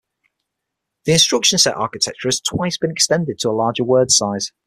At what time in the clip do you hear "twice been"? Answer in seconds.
2.41-2.89